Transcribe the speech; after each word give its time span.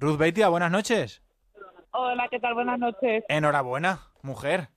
Ruth 0.00 0.16
Beitia, 0.16 0.48
buenas 0.48 0.70
noches. 0.70 1.22
Hola, 1.90 2.26
¿qué 2.30 2.40
tal? 2.40 2.54
Buenas 2.54 2.78
noches. 2.78 3.22
Enhorabuena, 3.28 4.00
mujer. 4.22 4.68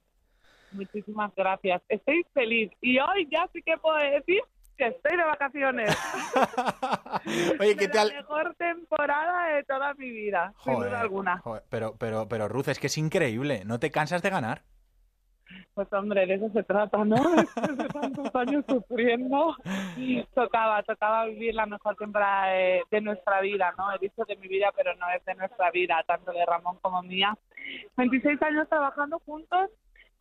Muchísimas 0.73 1.33
gracias. 1.33 1.81
Estoy 1.88 2.25
feliz 2.33 2.71
y 2.81 2.99
hoy 2.99 3.29
ya 3.31 3.47
sí 3.54 3.62
que 3.62 3.78
puedo 3.78 3.96
decir 3.96 4.41
que 4.78 4.88
estoy 4.88 5.15
de 5.15 5.23
vacaciones. 5.23 5.96
Oye, 7.59 7.78
¿qué 7.78 7.88
tal? 7.88 8.09
La 8.09 8.15
mejor 8.15 8.54
temporada 8.55 9.55
de 9.55 9.63
toda 9.63 9.94
mi 9.94 10.09
vida, 10.09 10.54
sin 10.62 10.73
duda 10.73 10.99
alguna. 10.99 11.38
joder, 11.38 11.64
pero, 11.70 11.96
pero, 11.98 12.28
pero 12.28 12.50
Ruth, 12.50 12.68
es 12.68 12.80
que 12.80 12.88
es 12.88 12.98
increíble. 12.98 13.64
¿No 13.64 13.80
te 13.80 13.92
cansas 13.92 14.21
de 14.24 14.30
ganar? 14.30 14.64
Pues 15.73 15.91
hombre, 15.91 16.25
de 16.27 16.35
eso 16.35 16.49
se 16.49 16.63
trata, 16.63 17.04
¿no? 17.04 17.15
Después 17.35 17.77
de 17.77 17.88
tantos 17.88 18.35
años 18.35 18.63
sufriendo, 18.67 19.55
tocaba, 20.33 20.83
tocaba 20.83 21.25
vivir 21.25 21.55
la 21.55 21.65
mejor 21.65 21.95
temporada 21.95 22.47
de, 22.47 23.02
nuestra 23.02 23.41
vida, 23.41 23.73
¿no? 23.77 23.91
He 23.91 23.99
dicho 23.99 24.23
de 24.25 24.35
mi 24.35 24.47
vida, 24.47 24.71
pero 24.75 24.95
no 24.95 25.09
es 25.09 25.25
de 25.25 25.35
nuestra 25.35 25.71
vida, 25.71 26.03
tanto 26.07 26.31
de 26.31 26.45
Ramón 26.45 26.77
como 26.81 27.02
mía. 27.02 27.35
26 27.97 28.41
años 28.44 28.70
trabajando 28.70 29.20
juntos, 29.25 29.71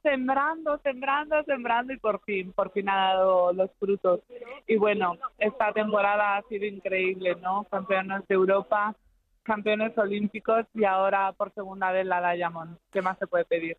sembrando, 0.02 0.78
sembrando, 0.78 1.42
sembrando 1.44 1.92
y 1.92 1.98
por 1.98 2.20
fin, 2.22 2.52
por 2.52 2.72
fin 2.72 2.88
ha 2.88 3.14
dado 3.14 3.52
los 3.52 3.70
frutos. 3.78 4.20
Y 4.66 4.76
bueno, 4.76 5.16
esta 5.38 5.72
temporada 5.72 6.36
ha 6.38 6.42
sido 6.42 6.64
increíble, 6.64 7.36
¿no? 7.42 7.64
Campeones 7.64 8.26
de 8.26 8.34
Europa, 8.34 8.96
campeones 9.42 9.96
olímpicos 9.98 10.66
y 10.74 10.84
ahora 10.84 11.32
por 11.32 11.52
segunda 11.52 11.92
vez 11.92 12.06
la 12.06 12.32
Diamond. 12.32 12.78
¿Qué 12.90 13.02
más 13.02 13.18
se 13.18 13.26
puede 13.26 13.44
pedir? 13.44 13.76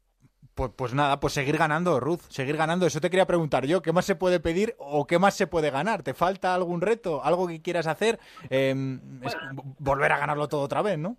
Pues, 0.55 0.71
pues 0.75 0.93
nada, 0.93 1.19
pues 1.19 1.33
seguir 1.33 1.57
ganando, 1.57 1.99
Ruth, 1.99 2.21
seguir 2.29 2.57
ganando. 2.57 2.85
Eso 2.85 3.01
te 3.01 3.09
quería 3.09 3.25
preguntar 3.25 3.65
yo. 3.65 3.81
¿Qué 3.81 3.91
más 3.91 4.05
se 4.05 4.15
puede 4.15 4.39
pedir 4.39 4.75
o 4.77 5.07
qué 5.07 5.17
más 5.17 5.33
se 5.35 5.47
puede 5.47 5.71
ganar? 5.71 6.03
¿Te 6.03 6.13
falta 6.13 6.53
algún 6.53 6.81
reto? 6.81 7.23
¿Algo 7.23 7.47
que 7.47 7.61
quieras 7.61 7.87
hacer? 7.87 8.19
Eh, 8.51 8.99
es- 9.23 9.37
volver 9.79 10.11
a 10.11 10.19
ganarlo 10.19 10.47
todo 10.47 10.61
otra 10.61 10.81
vez, 10.83 10.99
¿no? 10.99 11.17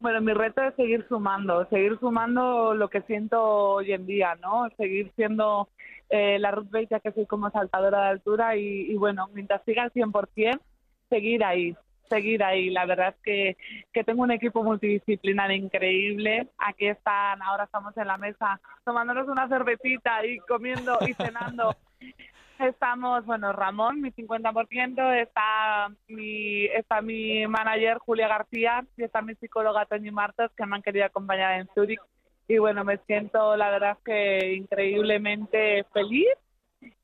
Bueno, 0.00 0.20
mi 0.20 0.34
reto 0.34 0.62
es 0.62 0.74
seguir 0.76 1.06
sumando, 1.08 1.66
seguir 1.70 1.98
sumando 1.98 2.74
lo 2.74 2.90
que 2.90 3.00
siento 3.02 3.42
hoy 3.42 3.92
en 3.92 4.04
día, 4.06 4.34
¿no? 4.36 4.68
Seguir 4.76 5.10
siendo 5.16 5.68
eh, 6.10 6.38
la 6.38 6.50
Ruth 6.50 6.68
Beitia 6.70 7.00
que 7.00 7.12
soy 7.12 7.24
como 7.26 7.50
saltadora 7.50 8.02
de 8.02 8.08
altura 8.10 8.56
y, 8.56 8.62
y 8.90 8.94
bueno, 8.96 9.28
mientras 9.32 9.62
siga 9.64 9.84
al 9.84 9.92
100%, 9.92 10.60
seguir 11.08 11.42
ahí, 11.44 11.74
seguir 12.12 12.44
ahí. 12.44 12.70
La 12.70 12.84
verdad 12.84 13.14
es 13.16 13.22
que, 13.22 13.56
que 13.92 14.04
tengo 14.04 14.22
un 14.22 14.30
equipo 14.30 14.62
multidisciplinar 14.62 15.50
increíble. 15.52 16.48
Aquí 16.58 16.86
están, 16.86 17.40
ahora 17.42 17.64
estamos 17.64 17.96
en 17.96 18.06
la 18.06 18.18
mesa 18.18 18.60
tomándonos 18.84 19.28
una 19.28 19.48
cervecita 19.48 20.24
y 20.26 20.38
comiendo 20.40 20.98
y 21.06 21.14
cenando. 21.14 21.74
Estamos, 22.58 23.24
bueno, 23.26 23.52
Ramón, 23.52 24.00
mi 24.00 24.12
50%, 24.12 25.20
está 25.20 25.88
mi, 26.06 26.66
está 26.66 27.02
mi 27.02 27.44
manager 27.48 27.98
Julia 27.98 28.28
García 28.28 28.84
y 28.96 29.02
está 29.02 29.20
mi 29.20 29.34
psicóloga 29.34 29.86
Toñi 29.86 30.12
Martos 30.12 30.52
que 30.56 30.64
me 30.64 30.76
han 30.76 30.82
querido 30.82 31.06
acompañar 31.06 31.58
en 31.58 31.68
Zurich. 31.74 32.00
Y 32.46 32.58
bueno, 32.58 32.84
me 32.84 32.98
siento, 32.98 33.56
la 33.56 33.68
verdad 33.70 33.96
es 33.98 34.04
que 34.04 34.54
increíblemente 34.54 35.84
feliz 35.92 36.28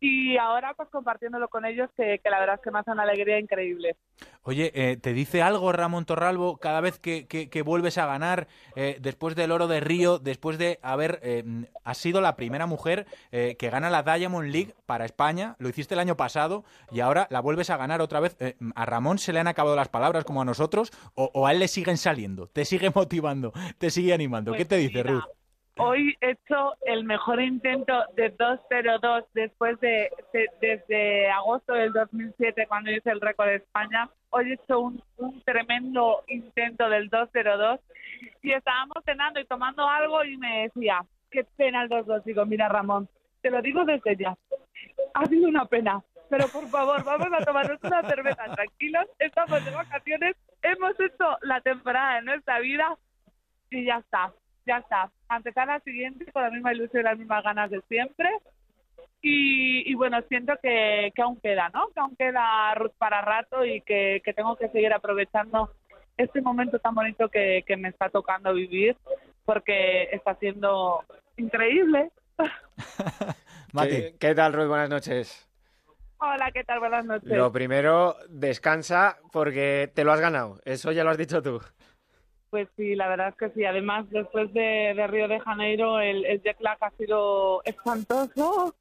y 0.00 0.36
ahora 0.36 0.74
pues 0.74 0.88
compartiéndolo 0.91 1.48
con 1.48 1.64
ellos 1.64 1.91
que, 1.96 2.20
que 2.22 2.30
la 2.30 2.38
verdad 2.41 2.56
es 2.56 2.60
que 2.62 2.70
me 2.70 2.78
hace 2.78 2.91
una 2.92 3.02
alegría 3.02 3.38
increíble. 3.38 3.96
Oye, 4.42 4.72
eh, 4.74 4.96
¿te 4.96 5.12
dice 5.12 5.42
algo 5.42 5.72
Ramón 5.72 6.04
Torralbo 6.04 6.56
cada 6.56 6.80
vez 6.80 6.98
que, 6.98 7.27
que- 7.27 7.50
que 7.50 7.62
vuelves 7.62 7.98
a 7.98 8.06
ganar 8.06 8.48
eh, 8.76 8.96
después 9.00 9.34
del 9.36 9.52
oro 9.52 9.69
de 9.69 9.80
Río, 9.80 10.19
después 10.19 10.58
de 10.58 10.78
haber, 10.82 11.20
eh, 11.22 11.44
has 11.84 11.98
sido 11.98 12.20
la 12.20 12.34
primera 12.36 12.66
mujer 12.66 13.06
eh, 13.30 13.56
que 13.58 13.70
gana 13.70 13.91
la 13.91 14.02
Diamond 14.02 14.50
League 14.50 14.74
para 14.86 15.04
España, 15.04 15.54
lo 15.58 15.69
hiciste 15.69 15.94
el 15.94 16.00
año 16.00 16.16
pasado 16.16 16.64
y 16.91 17.00
ahora 17.00 17.26
la 17.30 17.41
vuelves 17.41 17.70
a 17.70 17.76
ganar 17.76 18.00
otra 18.00 18.20
vez? 18.20 18.36
Eh, 18.41 18.56
¿A 18.74 18.86
Ramón 18.86 19.19
se 19.19 19.32
le 19.32 19.41
han 19.41 19.48
acabado 19.48 19.76
las 19.76 19.88
palabras 19.88 20.24
como 20.24 20.41
a 20.42 20.44
nosotros 20.44 20.91
o, 21.14 21.30
o 21.34 21.46
a 21.46 21.52
él 21.52 21.58
le 21.58 21.69
siguen 21.69 21.96
saliendo? 21.98 22.46
¿Te 22.48 22.64
sigue 22.64 22.91
motivando? 22.94 23.52
¿Te 23.78 23.91
sigue 23.91 24.14
animando? 24.14 24.52
¿Qué 24.52 24.58
Pues 24.58 24.69
te 24.69 24.76
dice 24.76 24.98
mira, 25.04 25.12
Ruth? 25.12 25.24
Hoy 25.79 26.17
he 26.21 26.31
hecho 26.31 26.75
el 26.87 27.05
mejor 27.05 27.41
intento 27.41 28.05
de 28.15 28.37
2-0-2 28.37 29.27
después 29.33 29.79
de, 29.81 30.11
de- 30.33 30.50
desde 30.61 31.31
agosto 31.31 31.72
del 31.72 31.93
2007 31.93 32.66
cuando 32.66 32.91
hice 32.91 33.11
el 33.11 33.21
récord 33.21 33.47
de 33.49 33.56
España. 33.56 34.09
Hoy 34.31 34.50
he 34.50 34.55
hecho 34.55 34.81
un, 34.81 35.03
un 35.19 35.41
tremendo 35.43 36.25
intento 36.27 36.88
del 36.91 37.09
2-0-2 37.11 37.78
y 38.43 38.53
estábamos 38.53 39.05
cenando 39.05 39.38
y 39.41 39.44
tomando 39.47 39.87
algo 39.88 40.25
y 40.25 40.37
me 40.37 40.62
decía, 40.62 41.05
qué 41.31 41.44
pena 41.56 41.83
el 41.84 41.88
2-2. 41.91 42.25
Digo, 42.25 42.44
mira 42.44 42.69
Ramón, 42.69 43.09
te 43.41 43.50
lo 43.50 43.62
digo 43.62 43.84
desde 43.84 44.17
ya, 44.17 44.37
ha 45.15 45.27
sido 45.27 45.49
una 45.49 45.65
pena, 45.67 46.03
pero 46.28 46.49
por 46.49 46.67
favor, 46.69 47.05
vamos 47.05 47.28
a 47.33 47.44
tomarnos 47.44 47.78
una 47.84 48.03
cerveza 48.03 48.44
tranquilos, 48.55 49.06
estamos 49.21 49.65
de 49.65 49.71
vacaciones, 49.71 50.37
hemos 50.62 50.99
hecho 50.99 51.38
la 51.43 51.61
temporada 51.61 52.17
de 52.17 52.22
nuestra 52.22 52.59
vida 52.59 52.97
y 53.71 53.84
ya 53.84 53.99
está, 53.99 54.33
ya 54.69 54.79
está. 54.79 55.11
A 55.29 55.37
empezar 55.37 55.67
la 55.67 55.81
siguiente 55.81 56.31
con 56.31 56.43
la 56.43 56.51
misma 56.51 56.73
ilusión 56.73 57.01
y 57.01 57.05
las 57.05 57.19
mismas 57.19 57.43
ganas 57.43 57.71
de 57.71 57.81
siempre. 57.89 58.29
Y, 59.21 59.91
y 59.91 59.95
bueno, 59.95 60.21
siento 60.29 60.53
que, 60.62 61.11
que 61.15 61.23
aún 61.23 61.41
queda, 61.41 61.71
¿no? 61.71 61.89
Que 61.89 62.01
aún 62.01 62.15
queda 62.17 62.75
Ruth 62.75 62.93
para 62.99 63.21
rato 63.21 63.65
y 63.65 63.81
que, 63.81 64.21
que 64.25 64.33
tengo 64.33 64.55
que 64.56 64.69
seguir 64.69 64.93
aprovechando 64.93 65.73
este 66.17 66.41
momento 66.41 66.79
tan 66.79 66.95
bonito 66.95 67.29
que, 67.29 67.65
que 67.67 67.77
me 67.77 67.89
está 67.89 68.11
tocando 68.11 68.53
vivir 68.53 68.97
porque 69.45 70.05
está 70.12 70.34
siendo 70.37 71.03
increíble. 71.37 72.11
Mati. 73.73 73.89
¿Qué, 73.89 74.17
qué 74.21 74.35
tal, 74.35 74.53
Ruth? 74.53 74.69
Buenas 74.69 74.91
noches. 74.91 75.49
Hola, 76.21 76.50
¿qué 76.53 76.65
tal? 76.65 76.81
Buenas 76.81 77.05
noches. 77.05 77.31
Lo 77.31 77.50
primero, 77.50 78.17
descansa 78.29 79.19
porque 79.33 79.91
te 79.95 80.05
lo 80.05 80.12
has 80.12 80.21
ganado. 80.21 80.61
Eso 80.65 80.93
ya 80.93 81.05
lo 81.05 81.11
has 81.11 81.19
dicho 81.19 81.43
tú. 81.43 81.61
Pues 82.50 82.66
sí, 82.76 82.94
la 82.94 83.09
verdad 83.09 83.28
es 83.28 83.34
que 83.36 83.50
sí. 83.50 83.64
Además, 83.64 84.09
después 84.10 84.53
de, 84.54 84.94
de 84.97 85.06
Río 85.06 85.28
de 85.28 85.38
Janeiro, 85.41 86.00
el, 86.00 86.25
el 86.25 86.42
jet 86.42 86.59
lag 86.60 86.78
ha 86.81 86.91
sido 86.92 87.62
espantoso. 87.64 88.75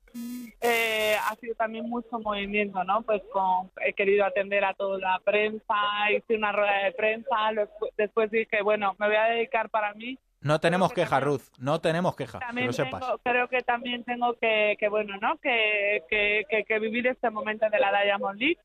Eh, 0.62 1.16
ha 1.30 1.36
sido 1.36 1.54
también 1.56 1.88
mucho 1.88 2.18
movimiento, 2.20 2.84
¿no? 2.86 3.02
Pues 3.04 3.22
con, 3.32 3.70
he 3.86 3.94
querido 3.94 4.26
atender 4.26 4.64
a 4.66 4.74
toda 4.74 4.98
la 4.98 5.20
prensa, 5.24 5.76
hice 6.16 6.36
una 6.36 6.52
rueda 6.52 6.86
de 6.86 6.92
prensa, 6.94 7.52
lo- 7.52 7.68
después 7.98 8.32
dije, 8.32 8.62
bueno, 8.64 8.96
me 8.98 9.08
voy 9.08 9.16
a 9.16 9.26
dedicar 9.26 9.70
para 9.70 9.94
mí. 9.94 10.18
No 10.42 10.60
tenemos 10.60 10.90
que 10.90 11.02
queja, 11.02 11.20
también- 11.20 11.34
Ruth, 11.40 11.44
no 11.60 11.82
tenemos 11.82 12.16
queja, 12.16 12.40
que 12.40 12.62
lo 12.66 12.74
sepas. 12.74 13.02
tengo, 13.02 13.18
creo 13.24 13.48
que 13.50 13.60
también 13.62 14.04
tengo 14.06 14.34
que, 14.36 14.76
que 14.80 14.88
bueno, 14.88 15.18
¿no? 15.22 15.38
Que, 15.38 16.04
que 16.10 16.80
vivir 16.80 17.06
este 17.08 17.30
momento 17.30 17.70
de 17.70 17.80
la 17.80 18.02
Diamond 18.04 18.40
League. 18.40 18.58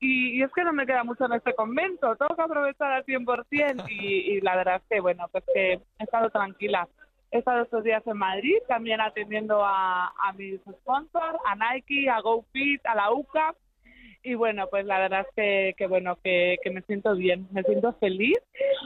Y, 0.00 0.42
es 0.42 0.52
que 0.52 0.62
no 0.62 0.72
me 0.72 0.86
queda 0.86 1.02
mucho 1.02 1.24
en 1.26 1.32
este 1.32 1.54
convento, 1.54 2.14
tengo 2.16 2.36
que 2.36 2.42
aprovechar 2.42 2.92
al 2.92 3.04
100% 3.04 3.84
y, 3.88 4.32
y 4.32 4.40
la 4.40 4.56
verdad 4.56 4.76
es 4.76 4.82
que, 4.88 5.00
bueno, 5.00 5.26
pues 5.32 5.44
que 5.52 5.72
he 5.72 6.04
estado 6.04 6.30
tranquila. 6.30 6.88
He 7.30 7.38
estado 7.38 7.62
estos 7.62 7.84
días 7.84 8.06
en 8.06 8.16
Madrid, 8.16 8.56
también 8.68 9.00
atendiendo 9.00 9.62
a, 9.62 10.12
mis 10.36 10.60
sponsors, 10.60 11.38
a 11.44 11.54
Nike, 11.56 12.08
a 12.08 12.20
GoFit, 12.20 12.84
a 12.86 12.94
la 12.94 13.12
UCA. 13.12 13.54
Y 14.22 14.34
bueno, 14.34 14.66
pues 14.68 14.86
la 14.86 14.98
verdad 14.98 15.26
es 15.28 15.34
que, 15.36 15.74
que 15.76 15.86
bueno, 15.86 16.16
que, 16.22 16.56
que 16.62 16.70
me 16.70 16.82
siento 16.82 17.14
bien, 17.14 17.46
me 17.52 17.62
siento 17.64 17.92
feliz. 17.94 18.38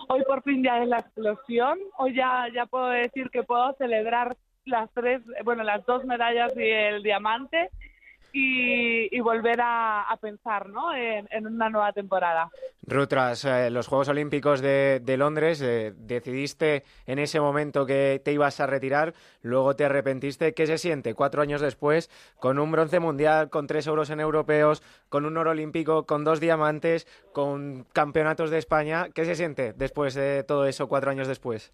Hoy 0.09 0.23
por 0.25 0.43
fin 0.43 0.63
ya 0.63 0.83
es 0.83 0.89
la 0.89 0.99
explosión, 0.99 1.79
hoy 1.99 2.15
ya, 2.15 2.49
ya 2.53 2.67
puedo 2.67 2.89
decir 2.89 3.31
que 3.31 3.43
puedo 3.43 3.75
celebrar 3.75 4.37
las 4.65 4.91
tres, 4.93 5.23
bueno, 5.45 5.63
las 5.63 5.85
dos 5.87 6.05
medallas 6.05 6.53
y 6.57 6.69
el 6.69 7.03
diamante 7.03 7.71
y, 8.33 9.15
y 9.15 9.21
volver 9.21 9.61
a, 9.61 10.03
a 10.03 10.17
pensar, 10.17 10.69
¿no? 10.69 10.95
En, 10.95 11.29
en 11.31 11.47
una 11.47 11.69
nueva 11.69 11.93
temporada. 11.93 12.51
Ruth, 12.93 13.09
tras 13.09 13.45
eh, 13.45 13.71
los 13.71 13.87
Juegos 13.87 14.09
Olímpicos 14.09 14.61
de, 14.61 15.15
Londres, 15.19 15.61
eh, 15.63 15.93
decidiste 15.97 16.85
en 17.07 17.19
ese 17.19 17.41
momento 17.41 17.87
que 17.87 18.21
te 18.25 18.33
ibas 18.33 18.61
a 18.61 18.67
retirar, 18.67 19.15
luego 19.43 19.75
te 19.75 19.85
arrepentiste. 19.85 20.55
¿Qué 20.55 20.67
se 20.67 20.79
siente 20.79 21.15
cuatro 21.15 21.43
años 21.43 21.61
después, 21.61 22.11
con 22.39 22.59
un 22.59 22.71
bronce 22.71 23.01
mundial, 23.01 23.51
con 23.51 23.67
tres 23.67 23.87
euros 23.87 24.11
en 24.11 24.21
europeos, 24.21 24.83
con 25.09 25.25
un 25.25 25.37
oro 25.37 25.51
olímpico, 25.51 26.07
con 26.07 26.25
dos 26.25 26.41
diamantes, 26.41 27.07
con 27.33 27.85
campeonatos 27.93 28.51
de 28.51 28.59
España? 28.59 29.09
¿Qué 29.15 29.25
se 29.25 29.35
siente 29.35 29.73
después 29.73 30.15
de 30.15 30.45
todo 30.45 30.67
eso, 30.67 30.89
cuatro 30.89 31.11
años 31.11 31.29
después? 31.29 31.73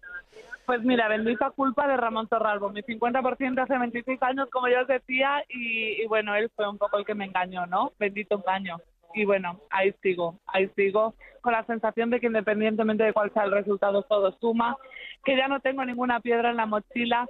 Pues 0.65 0.83
mira, 0.83 1.07
bendita 1.07 1.49
culpa 1.49 1.87
de 1.87 1.97
Ramón 1.97 2.27
Torralbo, 2.27 2.69
mi 2.69 2.81
50% 2.81 3.63
hace 3.63 3.77
26 3.77 4.21
años, 4.21 4.49
como 4.51 4.67
yo 4.67 4.81
os 4.81 4.87
decía, 4.87 5.43
y 5.49 6.05
bueno, 6.07 6.35
él 6.35 6.51
fue 6.55 6.69
un 6.69 6.77
poco 6.77 6.97
el 6.97 7.05
que 7.05 7.15
me 7.15 7.25
engañó, 7.25 7.65
¿no? 7.65 7.93
Bendito 7.97 8.35
engaño. 8.35 8.77
Y 9.13 9.25
bueno, 9.25 9.59
ahí 9.69 9.93
sigo, 10.01 10.39
ahí 10.45 10.69
sigo, 10.75 11.15
con 11.41 11.53
la 11.53 11.65
sensación 11.65 12.09
de 12.09 12.19
que 12.19 12.27
independientemente 12.27 13.03
de 13.03 13.13
cuál 13.13 13.33
sea 13.33 13.43
el 13.43 13.51
resultado, 13.51 14.03
todo 14.03 14.37
suma, 14.39 14.77
que 15.25 15.35
ya 15.35 15.47
no 15.47 15.59
tengo 15.59 15.83
ninguna 15.83 16.19
piedra 16.19 16.51
en 16.51 16.57
la 16.57 16.65
mochila, 16.65 17.27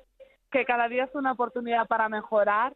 que 0.52 0.66
cada 0.66 0.88
día 0.90 1.06
es 1.06 1.16
una 1.16 1.32
oportunidad 1.32 1.88
para 1.88 2.10
mejorar 2.10 2.74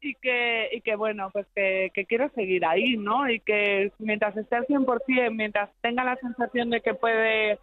y 0.00 0.14
que, 0.14 0.68
y 0.72 0.80
que 0.80 0.94
bueno, 0.96 1.30
pues 1.32 1.46
que, 1.54 1.90
quiero 2.08 2.28
seguir 2.30 2.64
ahí, 2.64 2.96
¿no? 2.96 3.28
Y 3.28 3.40
que 3.40 3.92
mientras 3.98 4.36
esté 4.36 4.56
al 4.56 4.66
100%, 4.66 5.34
mientras 5.34 5.70
tenga 5.80 6.04
la 6.04 6.16
sensación 6.16 6.70
de 6.70 6.80
que 6.80 6.94
puede 6.94 7.58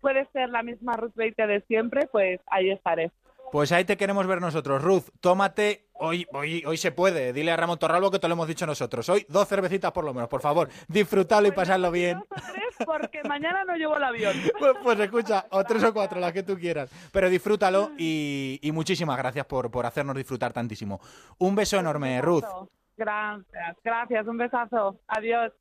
puede 0.00 0.26
ser 0.26 0.50
la 0.50 0.62
misma 0.62 0.96
Ruth 0.96 1.14
Beitia 1.14 1.46
de 1.46 1.62
siempre, 1.62 2.06
pues 2.12 2.40
ahí 2.46 2.70
estaré. 2.70 3.10
Pues 3.52 3.72
ahí 3.72 3.84
te 3.84 3.96
queremos 3.96 4.26
ver 4.26 4.40
nosotros. 4.40 4.82
Ruth, 4.82 5.04
tómate, 5.20 5.88
hoy, 5.94 6.26
hoy, 6.32 6.62
hoy 6.66 6.76
se 6.76 6.92
puede, 6.92 7.32
dile 7.32 7.52
a 7.52 7.56
Ramón 7.56 7.78
Torralbo 7.78 8.10
que 8.10 8.18
te 8.18 8.28
lo 8.28 8.34
hemos 8.34 8.48
dicho 8.48 8.66
nosotros. 8.66 9.08
Hoy 9.08 9.24
dos 9.28 9.48
cervecitas 9.48 9.92
por 9.92 10.04
lo 10.04 10.12
menos, 10.12 10.28
por 10.28 10.40
favor. 10.40 10.68
Disfrutadlo 10.88 11.48
y 11.48 11.52
Pues 11.52 11.66
pasadlo 11.68 11.90
bien. 11.90 12.18
dos 12.18 12.26
o 12.30 12.52
tres, 12.52 12.86
porque 12.86 13.22
mañana 13.24 13.64
no 13.64 13.76
llevo 13.76 13.96
el 13.96 14.04
avión. 14.04 14.34
Pues, 14.58 14.72
pues 14.82 14.98
escucha, 15.00 15.46
o 15.50 15.64
tres 15.64 15.84
o 15.84 15.92
cuatro, 15.94 16.18
las 16.20 16.32
que 16.32 16.42
tú 16.42 16.58
quieras. 16.58 16.90
Pero 17.12 17.28
disfrútalo 17.30 17.92
y, 17.96 18.58
y 18.62 18.72
muchísimas 18.72 19.16
gracias 19.16 19.46
por, 19.46 19.70
por 19.70 19.86
hacernos 19.86 20.16
disfrutar 20.16 20.52
tantísimo. 20.52 21.00
Un 21.38 21.54
beso 21.54 21.78
enorme, 21.78 22.20
Ruth. 22.20 22.44
Gracias, 22.96 23.76
gracias, 23.84 24.26
un 24.26 24.38
besazo. 24.38 25.00
Adiós. 25.08 25.52